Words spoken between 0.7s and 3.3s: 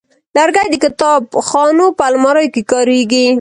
د کتابخانو په الماریو کې کارېږي.